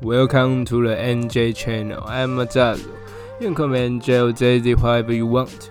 [0.00, 2.04] Welcome to the NJ channel.
[2.06, 2.86] I'm Zaz.
[3.40, 5.70] You can call me NJ or JZ, whatever you want.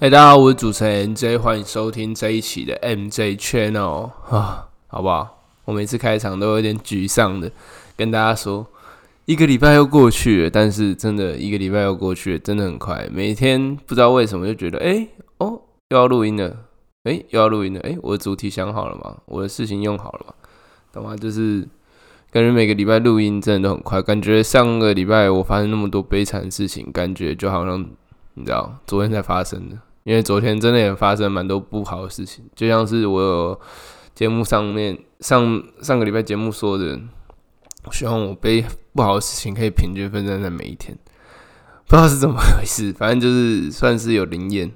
[0.00, 5.44] 哎，大家好，我是主持人 NJ，欢迎收听这一期的 MJ channel 啊，好不好？
[5.66, 7.48] 我每次开场都有点沮丧的，
[7.96, 8.66] 跟大家说，
[9.26, 13.08] 一个礼拜又过去了，但是真的一个礼拜又过去了，真的很快。
[13.12, 15.06] 每天不知道为什么就觉得，哎，
[15.38, 15.60] 哦，
[15.90, 16.56] 又要录音了，
[17.04, 19.18] 哎，又要录音了，哎，我的主题想好了吗？
[19.26, 20.34] 我的事情用好了吗？
[20.92, 21.16] 懂吗？
[21.16, 21.66] 就是
[22.34, 27.80] 感觉每个礼拜录音真的都很快，感觉上个礼拜我发生那么多悲惨的事情，感觉就好像
[28.34, 33.60] 你知道昨天才发生的，因为昨天真的也发生蛮多不好的事情，就像是我有
[34.16, 36.98] 节目上面上上个礼拜节目说的，
[37.84, 40.98] 我希望我悲不好的事情可以平均分散在每一天，
[41.86, 44.72] 不知道是怎么回事，反正就是算是有灵验。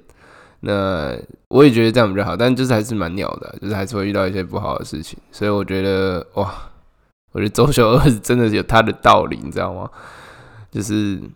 [0.61, 1.13] 那
[1.49, 6.53] 我也觉得这样比较好，但就是还是蛮鸟的，就是还是会遇到一些不好的事情，所以我觉得哇，
[7.31, 9.89] 我觉得周休二是真的有它的道理，你知道吗？
[10.71, 11.31] 就是因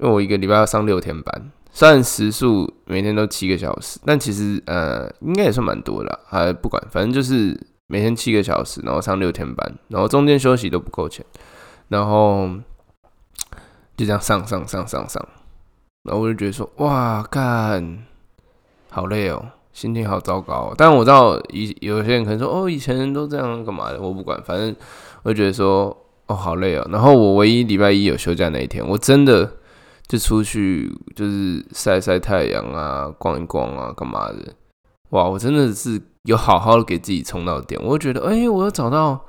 [0.00, 11.24] 为我一个礼拜要上六天班，虽然时数每天都七个小时，但其实呃应该也算蛮多的，还不管，反正就是每天七个小时，然后上六天班，然后中间休息都不够钱，
[11.88, 12.48] 然后
[13.96, 15.26] 就这样上上上上上，
[16.02, 18.04] 然后我就觉得说哇干。
[18.90, 20.72] 好累哦，心情好糟糕。
[20.74, 24.74] 但我知道以有些人可能说哦，以前人都这样干嘛的，我不管，反正
[25.24, 25.94] 我就觉得说
[26.28, 26.88] 哦，好累哦。
[26.90, 29.50] 然后我唯一礼拜一有休假那一天，我真的
[30.06, 34.54] 就出去就是晒晒太阳啊，逛一逛啊，干嘛的？
[35.10, 37.78] 哇，我真的是有好好的给自己充到电。
[37.84, 39.20] 我就觉得哎，我要找到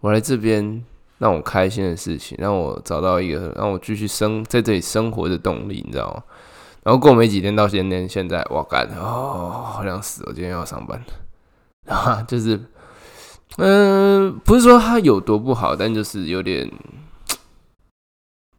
[0.00, 0.84] 我来这边
[1.18, 6.22] 让我开心的事情，让我找到一个让我继续生在这里生活的动力，你知道吗？
[6.88, 10.24] 然后过没几天到今天，现在我干哦，好想死！
[10.24, 11.04] 我今天要上班，
[11.84, 12.58] 啊，就是，
[13.58, 16.66] 嗯，不是说它有多不好，但就是有点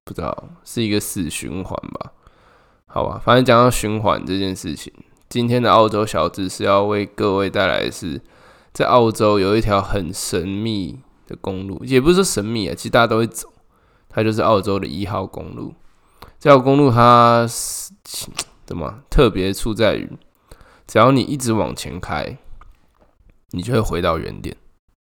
[0.03, 2.11] 不知道是一个死循环吧？
[2.85, 4.93] 好吧，反正讲到循环这件事情，
[5.27, 8.21] 今天的澳洲小知识要为各位带来的是，
[8.71, 13.51] 在澳洲有一条很神秘的公路，也不是说神秘啊，其实大家都会走，
[14.07, 15.73] 它就是澳洲的一号公路。
[16.39, 17.91] 这条公路它是
[18.65, 20.09] 怎么特别处在于，
[20.87, 22.37] 只要你一直往前开，
[23.51, 24.55] 你就会回到原点。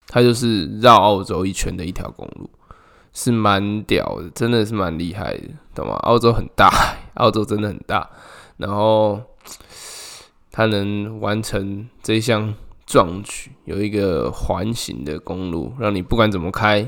[0.09, 2.51] 它就是绕澳洲一圈的一条公路，
[3.15, 5.95] 是蛮屌的，真的是蛮厉害的，懂吗？
[6.03, 6.69] 澳洲很大，
[7.15, 8.11] 澳洲真的很大，
[8.59, 9.23] 然后
[10.51, 12.55] 它能完成这项
[12.85, 16.87] 壮举，有一个环形的公路，让你不管怎么开。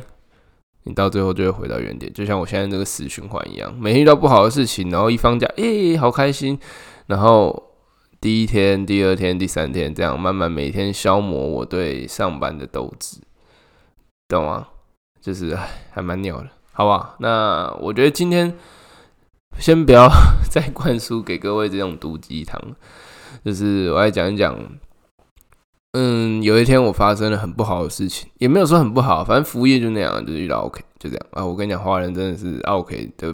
[0.84, 3.74] 你到最后就会回到原点，就像我现在这个死循环一样。
[3.78, 6.58] 每天遇到不好的事情，然后一放假，诶，好开心。
[7.06, 7.70] 然后
[8.20, 13.18] 第一天、第二天、第三天，这样慢慢每天消磨我对上班的斗志，
[14.28, 14.68] 懂吗？
[15.20, 15.58] 就是
[15.90, 17.16] 还蛮鸟的，好吧？
[17.18, 18.54] 那我觉得今天
[19.58, 20.08] 先不要
[20.50, 22.60] 再灌输给各位这种毒鸡汤，
[23.44, 24.58] 就是我来讲一讲。
[25.96, 31.46] 嗯，有一天我发生了很不好的事情，也没有说很不好，反正服务业就那样，就是遇到 OK，就这样啊。
[31.46, 33.32] 我跟你讲，华人真的是 OK 的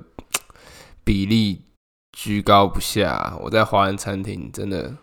[1.02, 1.62] 比例
[2.12, 3.34] 居高不下。
[3.40, 4.94] 我在华人餐厅真的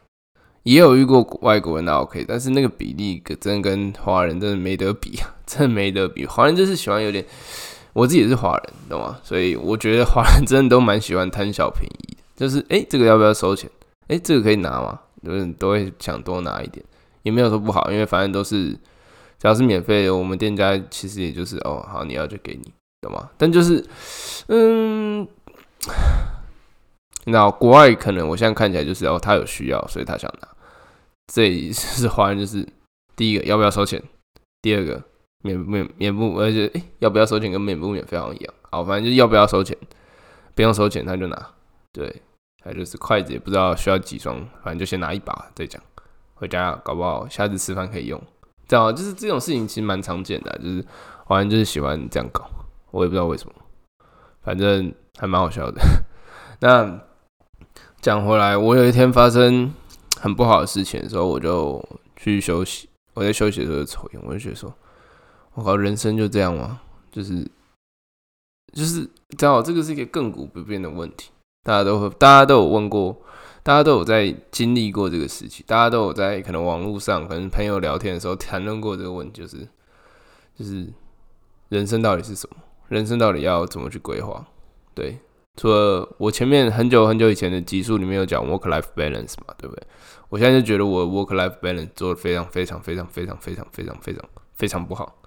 [0.62, 6.28] 也有遇过外国人的 OK，但是那个比例可真跟华人真的没得比啊，真的没得比。
[6.28, 7.26] 华人就是喜欢有点，
[7.94, 9.18] 我自己也是华人，懂吗？
[9.24, 13.68] 所以我觉得华人 真的都蛮喜欢贪小便宜，就是哎，这个要不要收钱？
[14.10, 15.00] 哎，这个可以拿吗？
[15.26, 16.86] 就是都会想多拿一点。
[17.28, 18.70] 也没有说不好，因为反正都是
[19.38, 22.72] 只要是免费的，我们店家其实也就是哦，好你要就给你，
[23.02, 23.30] 懂吗？
[23.38, 23.86] 但就是，
[24.48, 25.28] 嗯，
[27.26, 30.48] 那国外可能我现在看起来就是哦，他有需要，所以他想拿。
[31.34, 32.66] 这是华人，就是
[33.18, 34.02] 第一个要不要收钱，
[34.62, 35.04] 第二个
[35.44, 38.54] 免免免不，而且哎要不要收钱跟免不免费好像一样。
[38.72, 39.78] 好，反正就是要不要收钱，
[40.56, 41.50] 不用收钱他就拿。
[41.92, 42.22] 对，
[42.64, 45.82] 还有就是筷子也不知道需要几双，反正就先拿一把再讲。
[46.38, 48.22] 回家搞不好下次吃饭可以用，
[48.68, 50.86] 这样就是这种事情其实蛮常见的，就是
[51.26, 52.48] 好像就是喜欢这样搞，
[52.92, 53.54] 我也不知道为什么，
[54.42, 55.82] 反正还蛮好笑的。
[56.62, 57.02] 那
[58.02, 59.74] 讲回来，我有一天发生
[60.20, 61.84] 很不好的事情的时候，我就
[62.16, 62.88] 去休息。
[63.16, 64.72] 我在休息的时候抽烟，我就觉得说，
[65.56, 66.80] 我靠，人生就这样吗？
[67.12, 67.44] 就是
[68.74, 71.32] 就是正好这个是一个亘古不变的问题，
[71.64, 73.18] 大家都会，大家都有问过。
[73.68, 79.68] 大家都有在经历过这个时期，大家都有在可能网络上，可能朋友聊天的时候谈论过这个问题，就是
[80.58, 80.88] 就是
[81.68, 82.56] 人生到底是什么？
[82.88, 84.48] 人生到底要怎么去规划？
[84.94, 85.20] 对，
[85.58, 89.84] 除了我前面很久很久以前的集数里面有讲 work life balance 嘛，对不对？
[90.30, 95.18] 我现在就觉得我 work life balance 做的非常非常非常非常非常非常非常非常不好。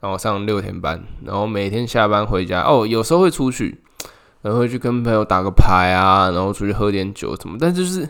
[0.00, 3.84] 然后上六天班，然后每天下班回家，哦，有时候会出去，
[4.44, 8.06] 然后会去跟朋友打个牌啊，然后出去喝点酒什么，但就是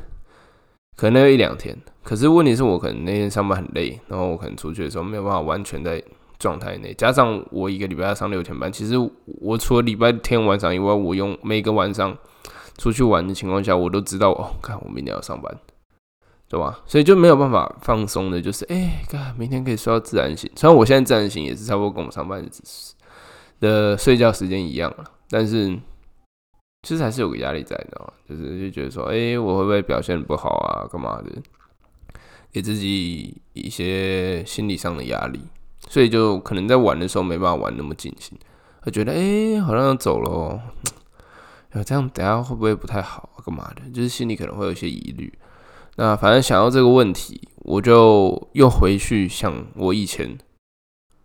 [0.97, 1.79] 可能要一两天。
[2.03, 6.03] 可是问题是我可能那天上班很累，然后我可能出去的时候没有办法完全在
[6.41, 8.95] 状态内，加上我一个礼拜要上六天班，其实
[9.25, 12.15] 我除了礼拜天晚上以外，我用每个晚上
[12.77, 15.57] 出去玩的情况下，我都知道哦，看我明天要上班，
[16.49, 16.81] 对吧？
[16.85, 20.51] 所以就没有办法放松的，就是哎，看明天可以睡到自然醒。
[20.57, 22.45] 虽然我现在自然醒也是差不多跟我上班
[23.61, 25.79] 的睡觉时间一样了，但是
[26.85, 28.13] 其实还是有个压力在，你知道吗？
[28.29, 30.87] 就是就觉得说，哎，我会不会表现不好啊？
[30.89, 31.33] 干嘛的？
[32.53, 35.41] 给自己一些心理上的压力，
[35.89, 38.39] 所以就可能在玩的时候没办法玩那么尽兴，
[38.85, 40.61] 我觉得哎，好像要走了，
[41.85, 43.29] 这样等下会不会不太好？
[43.45, 43.91] 干嘛的？
[43.91, 45.33] 就是心里可能会有一些疑虑。
[45.97, 50.39] 那反正想到这个问题，我就又回去想我以前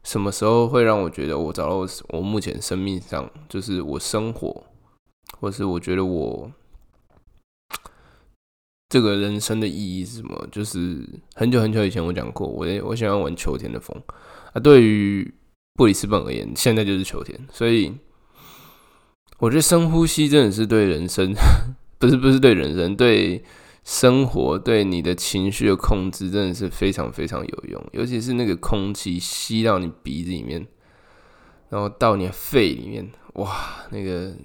[0.04, 4.64] 什么时候会让我觉得我找到我我目前生命上就是我生活，
[5.40, 6.52] 或是我觉得我。
[8.92, 10.48] 这个人生的意义是什么？
[10.52, 13.96] 就是很久很久以前我讲过，我我喜欢玩秋天的风
[14.52, 14.60] 啊。
[14.60, 15.32] 对于
[15.76, 17.94] 布里斯本而言，现在就是秋天，所以
[19.38, 21.32] 我觉得深呼吸真的是对人生，
[22.00, 23.44] 不是不是对人生，对
[23.84, 27.90] 生活，对你的情绪的控制，真的是非常非常有用。
[27.92, 30.66] 尤其是那个空气吸到你鼻子里面，
[31.70, 34.36] 然后到你的肺里面，哇，那个。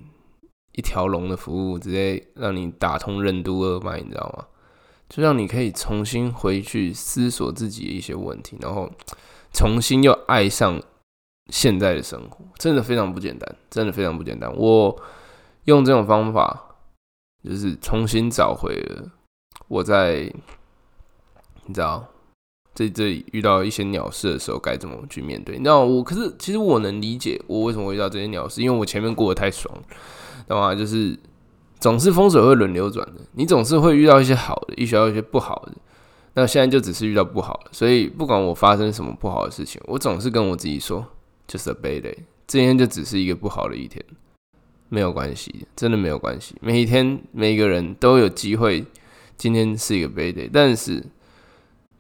[0.75, 4.47] 一条龙的服务，直接让你打通任督二脉，你知道吗？
[5.09, 8.91] 就让你可以重新回去思索自己一些问题，然后
[9.53, 10.83] 重新又爱上
[11.51, 14.53] 现在的生活，真的非常不简单，真的非常不简单。
[14.57, 15.01] 我
[15.65, 16.77] 用这种方法，
[17.45, 19.13] 就是重新找回了
[19.69, 20.33] 我在
[21.67, 22.07] 你知道
[22.75, 25.59] 在这里遇到一些鸟事的时候该怎么去面对。
[25.61, 29.73] 那我可是其实我能理解我为什么会遇到这些鸟事，因为我前面过得太爽。
[30.47, 30.75] 懂吗？
[30.75, 31.19] 就是
[31.81, 35.73] 总是风水会轮流转的，你总是会遇到一些好的，遇到一些不好的。
[36.35, 41.07] 那现在就只是遇到不好的，所以不管我发生什么不好的事情，我总是跟我自己说，
[41.47, 42.15] 就是 a bad day，
[42.47, 44.05] 今天就只是一个不好的一天，
[44.91, 46.55] 没有关系，真的没有关系。
[46.61, 48.85] 每一天每一个人都有机会，
[49.39, 51.03] 今天是一个 bad day，但是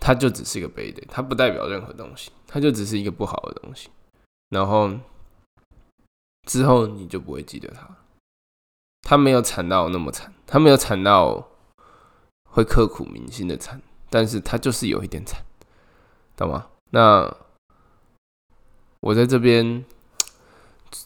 [0.05, 3.89] 它就只是一个 bad day，它不代表任何东西，它就只是一个不好的东西。
[4.51, 4.93] 然后
[6.47, 7.89] 之后你就不会记得它。
[9.01, 11.49] 他没有惨到那么惨，他没有惨到
[12.51, 13.81] 会刻骨铭心的惨，
[14.11, 15.43] 但是他就是有一点惨，
[16.37, 16.67] 懂吗？
[16.91, 17.35] 那
[19.01, 19.83] 我在这边，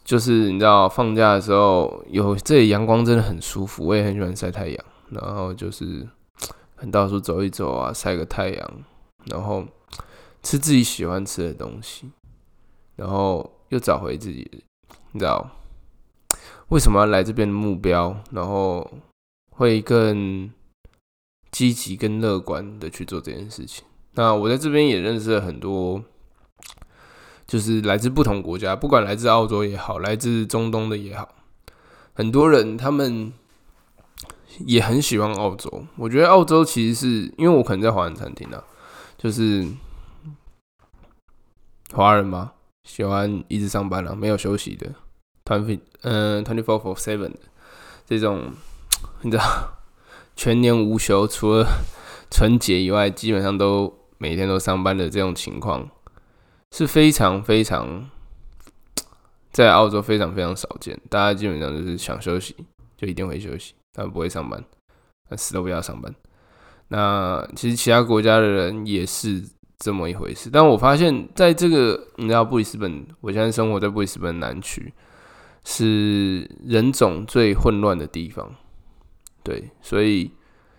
[0.05, 6.05] 就是你知道放假的时候，有这里阳光真的很舒服，我也很喜欢晒太阳，然后就是
[6.79, 8.85] 很到处走一走啊，晒个太阳，
[9.27, 9.67] 然后
[10.43, 12.11] 吃自己喜欢吃的东西，
[12.97, 14.49] 然后又找回自己，
[15.13, 15.51] 你知道。
[16.69, 18.15] 为什么要来这边的目标？
[18.31, 18.91] 然后
[19.51, 20.53] 会更
[21.51, 23.85] 积极、更乐观的去做这件事情。
[24.13, 26.05] 那我在这边也认识了很多，
[27.47, 31.35] 就是来自不同国家，不管来自澳洲也好，来自中东的也好，
[32.13, 33.33] 很多人他们
[34.67, 35.85] 也很喜欢澳洲。
[35.97, 38.63] 我觉得澳洲其实是因为我可能在华人餐厅啊，
[39.17, 39.67] 就是
[41.93, 42.53] 华人嘛，
[42.85, 44.95] 喜欢一直上班了，没有休息的。
[45.45, 47.33] 团费嗯 twenty four for seven
[48.07, 48.53] 这种，
[49.23, 49.45] 你知道
[50.37, 51.67] 全年无休，除了
[52.31, 55.89] 春节以外，基本上都每天都上班的这种情况，
[56.73, 58.11] 是非常非常
[59.51, 61.01] 在澳洲非常非常少见。
[61.09, 62.55] 大家基本上就是想休息
[62.99, 64.65] 就一定会休息，他们不会上班，
[65.29, 66.15] 他死都不要上班。
[66.89, 69.43] 那其实其他国家的人也是
[69.79, 70.51] 这么一回事。
[70.51, 74.93] 但我发现在这个你知道布里斯本，我现在生活在布里斯本南区。
[75.65, 78.55] 是人种最混乱的地方，
[79.43, 80.33] 对，所以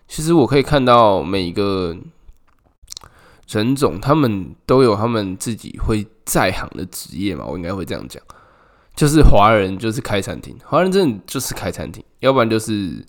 [0.08, 1.96] 其实我可以看到每一个
[3.50, 8.24] 人种，他们都有他们自己会在行的职业嘛，我应该会这样讲，
[9.00, 13.06] 就是华人就是开餐厅，华人真的就是开餐厅，要不然就是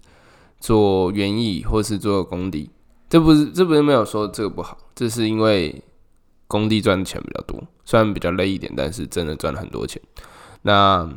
[0.61, 2.70] 做园艺或是做工地，
[3.09, 5.82] 这不是这不是没有说这个不好，这是因为
[6.47, 10.00] 工地赚的钱比较多，虽然比较累一点，但是真的赚了很多钱，
[10.62, 11.11] 那。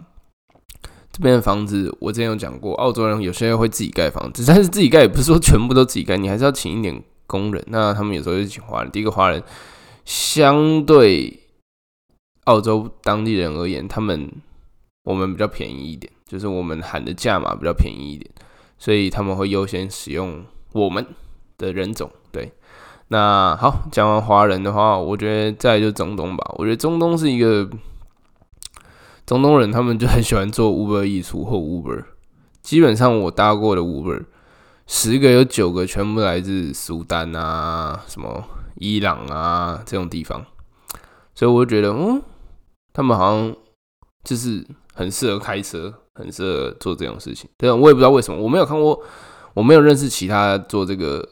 [1.15, 7.63] 这边的房子，我之前有讲过，澳洲人有些人会自己盖房子，但是自己盖也不是说全部都自己盖，你还是要请一点工人。
[7.67, 8.91] 那他们有时候就请华人。
[8.91, 9.43] 第一个华人
[10.05, 11.39] 相对
[12.45, 14.27] 澳洲当地人而言，他们
[15.03, 18.29] 我们比较便宜一点，就是我们喊的价码比较便宜一点，
[18.77, 21.05] 所以他们会优先使用我们
[21.57, 22.09] 的人种。
[22.31, 22.51] 对，
[23.09, 26.55] 那好，讲完华人的话，我觉得再就中东吧。
[26.57, 27.69] 我觉得中东是一个
[29.25, 32.05] 中东人他们就很喜欢做 Uber 溢出或 Uber，
[32.61, 34.25] 基本上我搭过的 Uber，
[34.87, 38.43] 十个有九个全部来自苏丹啊，什么
[38.75, 40.45] 伊朗啊这种地方，
[41.35, 42.21] 所以我就觉得，嗯，
[42.93, 43.55] 他们好像
[44.23, 47.49] 就是很适合开车，很适合做这种事情。
[47.57, 48.99] 对，我也不知道为什么，我没有看过，
[49.53, 51.27] 我没有认识其他做这个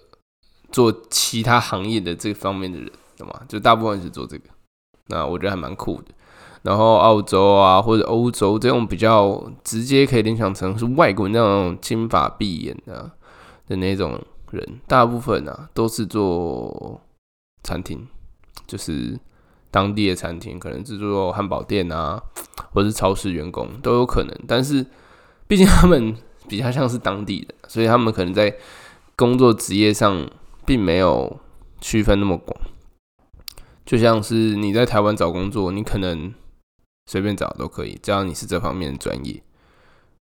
[0.71, 3.41] 做其他行业的这方面的人，懂吗？
[3.47, 4.45] 就大部分是做这个，
[5.07, 6.13] 那我觉得还蛮酷的。
[6.63, 13.09] 然后澳洲啊，或者欧洲这种比较直接可以联想成是外国那种金发碧眼的
[13.67, 17.01] 的那种人，大部分啊都是做
[17.63, 18.05] 餐厅，
[18.67, 19.19] 就是
[19.71, 22.21] 当地的餐厅，可能是做汉堡店啊，
[22.73, 24.37] 或者是超市员工都有可能。
[24.47, 24.85] 但是
[25.47, 26.15] 毕竟他们
[26.47, 28.55] 比较像是当地的，所以他们可能在
[29.15, 30.29] 工作职业上
[30.65, 31.39] 并没有
[31.79, 32.55] 区分那么广。
[33.85, 36.33] 就像是你在台湾找工作，你可能。
[37.07, 39.41] 随便找都可以，只要你是这方面的专业，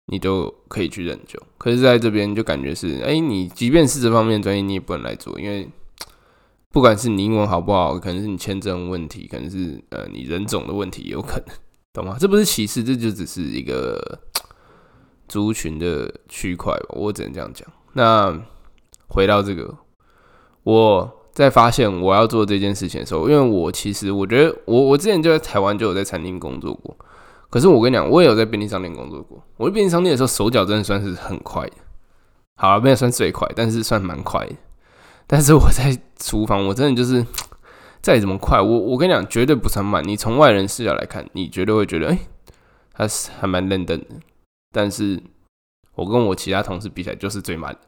[0.06, 1.42] 你都可以去认就。
[1.58, 5.68] 可是在这边就感觉是，哎，你即便是这方面专业，你也不能来做，因为
[6.76, 11.56] 不管是你英文好不好，可能是你签证问题，可能是呃你人种的问题，有可能，
[11.94, 12.18] 懂吗？
[12.20, 13.98] 这不是歧视，这就只是一个
[15.26, 17.66] 族群的区块吧，我只能这样讲。
[17.94, 18.38] 那
[19.08, 19.74] 回到这个，
[20.64, 21.10] 我。
[21.32, 26.94] 在发现我要做这件事情的时候，因为我其实我觉得我我之前就在台湾就有在餐厅工作过，
[27.48, 29.42] 可是我跟你讲，我也有在便利商店工作过。
[29.56, 31.72] 我在便利商店的时候，手脚真的算是很快的，
[32.56, 34.54] 好了，没有算最快，但是算蛮快的。
[35.26, 37.24] 但是我在厨房，我真的就是
[38.00, 40.06] 再怎么快，我我跟你讲，绝对不算慢。
[40.06, 42.18] 你从外人视角来看，你绝对会觉得，哎，
[42.92, 44.06] 他是还蛮认真的。
[44.70, 45.20] 但是
[45.94, 47.80] 我跟我其他同事比起来，就是最慢的。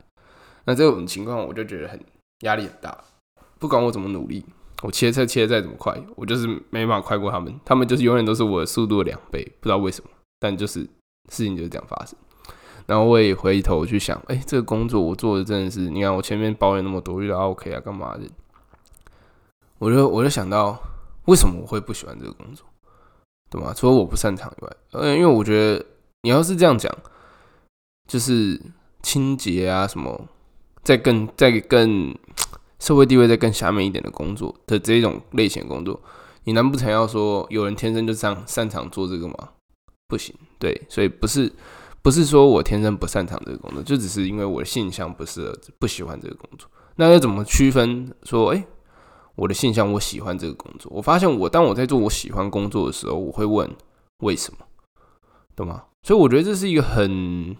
[0.64, 2.00] 那这种情况，我就觉得很
[2.40, 2.98] 压力很大。
[3.58, 4.44] 不管我怎么努力，
[4.82, 7.54] 我切菜切的再怎么快，我就是没办法快过他们。
[7.64, 10.10] 他们就是永远都是我的速度的两倍，不知道为什么。
[10.40, 10.80] 但就是
[11.30, 12.18] 事情就是这样发生。
[12.88, 18.22] 然后我也回头去想，哎，这个工作我做的真的是，你看我前面抱怨那么多，遇到 OK 啊，干嘛的？
[19.78, 20.76] 我就我就想到，
[21.26, 22.66] 为什么我会不喜欢这个工作，
[23.48, 23.72] 对吗？
[23.72, 25.86] 除了我不擅长以外，嗯，因为我觉得
[26.22, 26.92] 你要是这样讲，
[28.08, 28.60] 就是
[29.02, 30.26] 清洁啊什么，
[30.82, 32.12] 再更再更。
[32.80, 36.00] 社会地位再更下面一点的工作的这种类型工作，
[36.44, 39.34] 你难不成要说有人天生就擅擅长做这个吗？
[40.06, 41.52] 不行，对，所以不是
[42.02, 46.68] 不是说我天生不擅长这个工作，就只是因为我的性向不适合，不喜欢这个工作。
[46.96, 48.66] 那要怎么区分说，哎，
[49.34, 50.90] 我的性向我喜欢这个工作？
[50.94, 53.70] 我发现我当我在做我喜欢工作的时候，我会问
[54.20, 54.58] 为什么，
[55.54, 55.84] 懂吗？
[56.02, 57.56] 所以我觉得这是一个很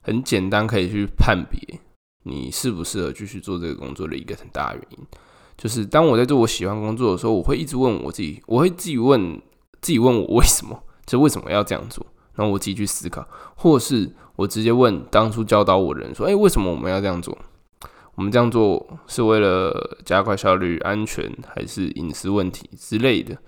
[0.00, 1.80] 很简单可以去判别。
[2.24, 4.98] 你适不适合继续做这个工作的一个很大的原因，
[5.56, 9.42] 就是当我在做我喜欢工作的时候，我会一直问我自己，我会自己问
[9.80, 17.36] 自己问我为什么，就为什么要这样做，然后我自己去思考，或是我直接问当初教导我的人说，哎，为什么我们要这样做？
[18.14, 23.38] 我们这样做是为了加快效率、安全，还是隐私问题之类的？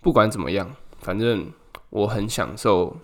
[0.00, 1.50] 不管怎么样，反正
[1.90, 2.96] 我很享受，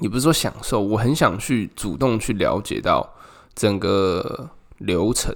[0.00, 3.14] 也不是说享受，我很想去主动去了解到。
[3.54, 5.32] 整个流程，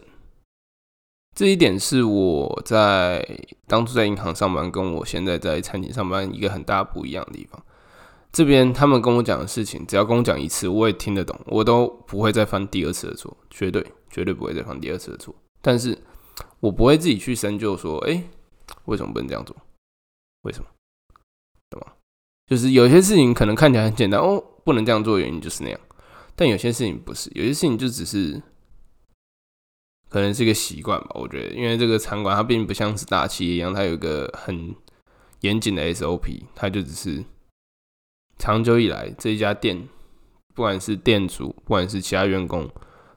[1.37, 3.25] 这一点是我在
[3.69, 7.63] 当初在银行上班，跟我现在在餐厅上班一个很大不一样的地方。
[8.31, 15.35] 这边他们跟我讲的事情，只要跟我讲一次，我也听得懂，我都不会再犯第二次的错，绝对绝对不会再犯第二次的错。
[15.61, 15.97] 但是
[16.61, 18.23] 我不会自己去深究说，哎，
[18.85, 19.57] 为什么不能这样做？
[20.43, 20.67] 为什么？
[21.71, 21.93] 懂吗？
[22.47, 25.81] 就是有些事情可能看起来很简单哦，不能这样做原因就是那样。
[26.37, 28.41] 但有些事情不是，有些事情就只是
[30.09, 31.11] 可能是一个习惯吧。
[31.15, 34.75] 我觉得，因为这个餐馆它并不像是大企业一样，它有一个很
[35.41, 37.25] 严谨的 SOP，它就只是
[38.39, 39.89] 长久以来这一家店，
[40.55, 42.69] 不管是店主，不管是其他员工，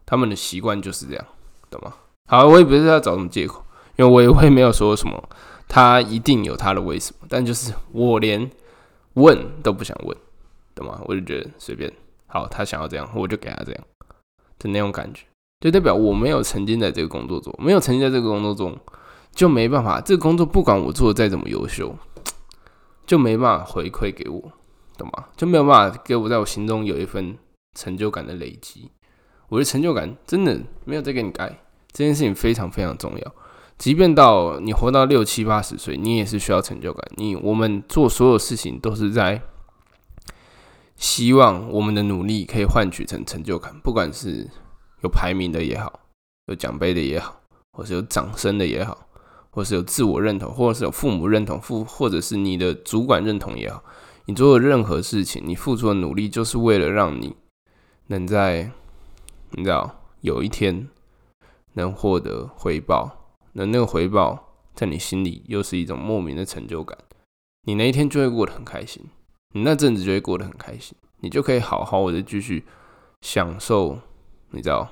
[0.06, 1.25] 他们的习惯就是这样，
[1.70, 1.94] 懂吗？
[2.28, 3.63] 好，我也不是要找什么借口，
[3.98, 5.30] 因为我也会没有说什么，
[5.68, 8.50] 他一定有他的为什么，但就是我连
[9.13, 10.18] 问都不想问，
[10.74, 11.01] 懂吗？
[11.06, 11.92] 我就觉得随便。
[12.28, 13.84] 好，他想要这样，我就给他这样
[14.58, 15.25] 的那种感觉，
[15.60, 18.78] 就代表我没有沉浸在这个工作中，没有沉浸在这个工作中，
[19.34, 20.00] 就没办法。
[20.00, 21.94] 这个工作不管我做的再怎么优秀，
[23.06, 24.51] 就没办法回馈给我，
[25.01, 25.25] 懂吗？
[25.36, 27.38] 就没有办法给我在我心中有一份
[27.77, 28.89] 成就感的累积。
[29.50, 31.50] 我的成就感真的没有再给你改，
[31.91, 33.36] 这件事情非常非常重要。
[33.77, 37.05] 即便到你活到六七八十岁，你也是需要成就感。
[37.17, 39.41] 你我们做所有事情都是在。
[40.98, 44.48] 希望我们的努力可以换取成成就感，不管是
[45.01, 46.00] 有排名的也好，
[46.46, 47.41] 有奖杯的也好，
[47.72, 49.08] 或是有掌声的也好，
[49.50, 53.84] 或是有自我认同，或者是有父母认同，父或者是你的主管认同也好，
[54.25, 57.36] 你做的任何事情，你付出的努力，就是为了让你
[58.08, 58.72] 能在
[59.51, 60.88] 你知道有一天
[61.74, 66.98] 能获得回报，那那个回报在你心里又是一种莫名的成就感，
[67.63, 69.04] 你那一天就会过得很开心，
[69.54, 72.63] 你那阵子就会过得很开心，你就可以好好的继续
[73.22, 74.00] 享受，
[74.51, 74.88] 你知道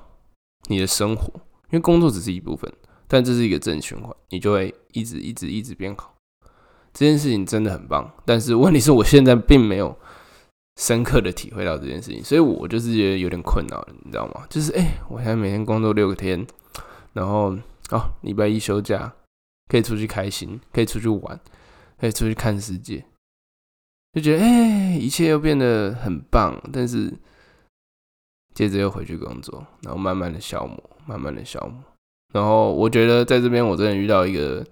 [0.70, 1.32] 你的生活，
[1.70, 2.72] 因为工作只是一部分，
[3.08, 6.16] 但这是一个正循环，你就会一直一直一直变好。
[6.92, 9.96] 这件事情真的很棒，但是问题是我现在并没有
[10.78, 14.46] 深刻的体会到这件事情，所以我就是觉得有点困扰，你知道吗？
[14.50, 16.46] 就是哎，我现在每天工作六个天，
[17.14, 17.56] 然后
[17.92, 19.14] 哦，礼拜一休假，
[19.68, 21.40] 可以出去开心，可以出去玩，
[22.00, 23.06] 可以出去看世界，
[24.14, 27.14] 就觉得哎，一切又变得很棒，但是
[28.56, 31.84] 接着又回去工作，然后慢慢的消磨，慢慢的消磨，
[32.34, 34.66] 然后我觉得在这边我真的遇到一个。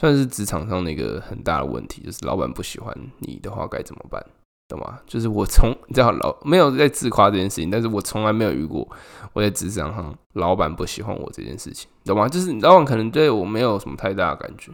[0.00, 4.24] 算是职场上的一个很大的问题，就是老板不喜欢你的话该怎么办，
[4.66, 4.98] 懂吗？
[5.06, 8.88] 就是我从你知道老没有在自夸这件事情，但是我从来没有遇过
[9.34, 12.26] 我在职场上老板不喜欢我这件事情，懂吗？
[12.26, 14.72] 就是老板可能对我没有什么太大的感觉，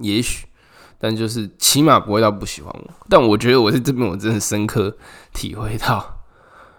[0.00, 0.48] 也许，
[0.98, 2.90] 但就是起码不会到不喜欢我。
[3.08, 4.96] 但我觉得我在这边我真的深刻
[5.32, 6.24] 体会到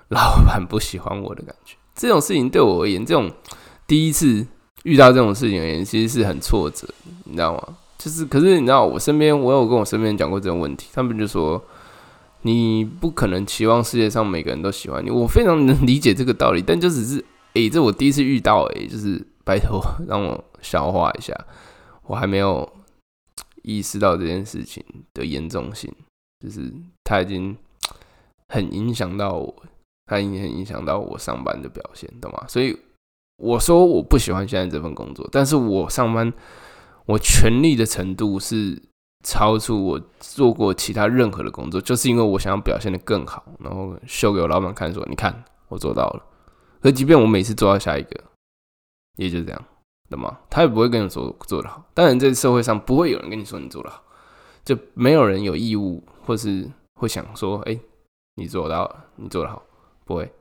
[0.10, 3.32] 老板不喜欢我的感觉，这种事情对我而言，这种
[3.88, 4.46] 第一次。
[4.84, 6.88] 遇到这种事情而言，其实是很挫折，
[7.26, 7.78] 你知道吗？
[7.98, 11.62] 就是，可是你知道，我身边我有跟我身边讲过这种问题，他们就说，
[12.44, 15.10] 你不可能期望世界上每个人都喜欢你。
[15.10, 21.36] 我非常能理解这个道理，但就只是，诶，这我第一次遇到，诶，就是拜托让我消化一下，
[22.04, 22.68] 我还没有
[23.64, 24.82] 意识到这件事情
[25.14, 25.94] 的严重性，
[26.40, 26.72] 就是
[27.04, 27.54] 他已经
[28.48, 29.54] 很影响到我，
[30.06, 32.46] 他已经很影响到我上班的表现，懂吗？
[32.48, 32.80] 所以。
[33.40, 36.32] 我说我不喜欢现在这份工作，但是我上班
[37.06, 38.82] 我全力的程度是
[39.24, 46.24] 超出我做过其他任何的工作，就是因为我想要表现的更好，然后秀给我老板看，说你看我做到了。
[46.82, 48.24] 可即便我每次做到下一个，
[49.18, 49.66] 也就这样，
[50.10, 50.38] 懂吗？
[50.50, 51.84] 他也不会跟你说做得好。
[51.94, 54.02] 当然，在社会上不会有人跟你说你做得好，
[54.64, 57.80] 就没有人有义务或是会想说，哎，
[58.36, 59.62] 你做到了，你做得好，
[60.06, 60.32] 不会，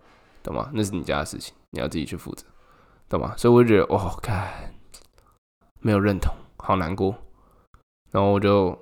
[0.43, 0.71] 懂吗？
[0.73, 2.45] 那是你家的事情，你要自己去负责。
[3.09, 3.35] 懂吗？
[3.37, 4.75] 所以我就觉得，哦，看
[5.81, 7.15] 没有认同，好难过。
[8.11, 8.77] 然后我就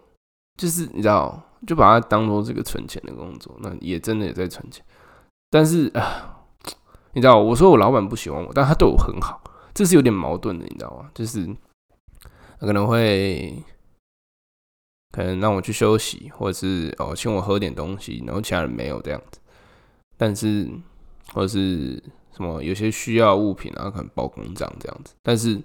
[0.57, 4.85] 就是你知道，就把它当做这个存钱的工作，那也真的也在存钱。
[5.51, 6.45] 但是啊，
[7.13, 9.43] 你知道，我说我老板不喜欢我，但他对我很好，
[9.75, 11.11] 这是有点矛盾的，你知道吗？
[11.15, 11.47] 就是
[12.59, 13.63] 可能会
[15.13, 19.41] 可能让我去休息，或者是哦请我喝点东西，然后其他人没有这样子。
[20.17, 20.69] 但是
[21.33, 22.03] 或者是。
[22.37, 25.59] 什么有些需要物品啊，可能报公账这样子，但是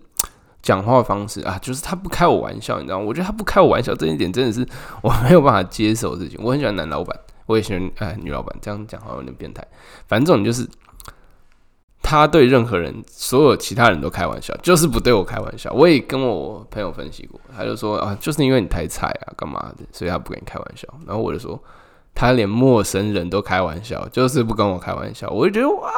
[0.62, 3.06] 讲话方式啊，就是他不开我玩笑，你知道吗？
[3.06, 4.65] 我觉得他不开我玩笑这一点真的是
[5.04, 6.39] 我没有办法接受的事情。
[6.41, 7.13] 我很喜欢男老板，
[7.45, 9.67] 我也喜欢哎女老板，这样讲话有点变态。
[10.08, 10.65] 反正这种就是
[12.02, 15.69] 他对任何人，所有其他人都开玩笑，就是不对我开玩笑。
[15.74, 20.88] 我也跟我朋友分析过，他就说啊，就是因为你太菜啊，干嘛的，所以他不跟你开玩笑。
[21.06, 21.62] 然后我就说，
[22.13, 25.30] 他连陌生人都开玩笑，就是不跟我开玩笑。
[25.30, 25.91] 我就觉得哇。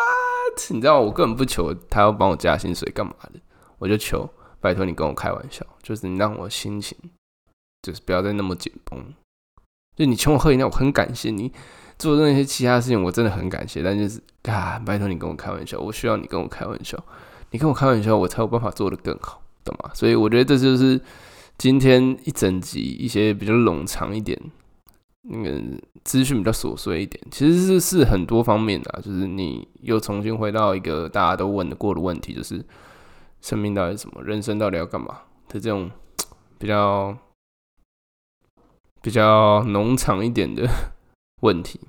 [0.70, 3.40] 你知道我根本不求他要帮我加薪水干嘛的，
[3.80, 4.30] 我就求
[4.62, 6.96] 拜托你跟我开玩笑，就是你让我心情
[7.82, 9.04] 就是不要再那么紧绷。
[9.96, 11.52] 就你请我喝饮料，我很感谢你
[11.98, 13.82] 做的那些其他事情，我真的很感谢。
[13.82, 17.04] 但就是啊，拜托你跟我开玩笑，我需要你跟我开玩笑，
[17.50, 19.90] 你跟我开玩笑，我才有办法做得更好，懂吗？
[19.96, 21.02] 所以我觉得这就是
[21.58, 24.40] 今天一整集一些比较冗长一点。
[25.26, 25.62] 那个
[26.04, 32.64] 资讯比较琐碎一点，其实是是很多方面的，就是你又重新回到一个大家都问得过的问题，就是
[33.40, 35.90] 生命到底是什么，人生到底要干嘛的这种
[36.58, 37.18] 比较
[39.02, 40.68] 比较农场一点的
[41.42, 41.80] 问题。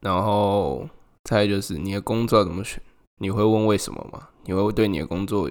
[0.00, 0.86] 然后
[1.22, 2.82] 再就是你的工作要怎么选？
[3.20, 4.28] 你会问为什么吗？
[4.44, 5.50] 你会对你的工作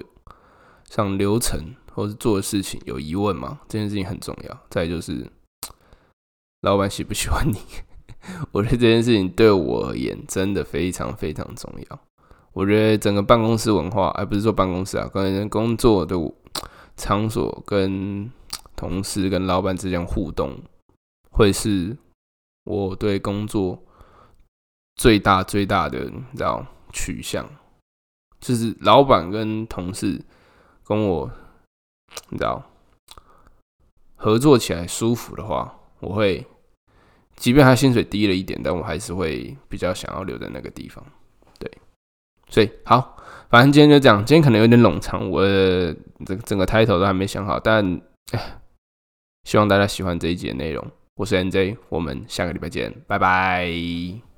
[0.88, 3.58] 上流程或是做的事情有疑问吗？
[3.66, 4.60] 这件事情很重要。
[4.70, 5.28] 再就是。
[6.64, 7.58] 老板喜不喜欢你？
[8.50, 12.00] 我觉得这件事情对我而言真的非常非常重要。
[12.54, 16.16] 我觉得整个办公室文化，而不是说办公室啊，可能工作的
[16.96, 18.30] 场所跟
[18.74, 20.58] 同事跟老板之间互动，
[21.30, 21.94] 会是
[22.64, 23.78] 我对工作
[24.96, 27.46] 最大最大的你知道取向，
[28.40, 30.24] 就是老板跟同事
[30.82, 31.30] 跟我
[32.30, 32.62] 你知道
[34.16, 36.46] 合作起来舒服的话，我会。
[37.36, 41.04] 即便他薪水低了一点，但我还是会比较想要留在那个地方。
[41.58, 41.70] 对，
[42.48, 43.16] 所以好，
[43.50, 44.24] 反正今天就这样。
[44.24, 45.42] 今天可能有点冗长，我
[46.24, 48.00] 整整个 title 都还没想好，但
[48.32, 48.60] 唉
[49.44, 50.84] 希望大家喜欢这一集的内容。
[51.16, 54.33] 我是 NJ，我们下个礼拜见，拜拜。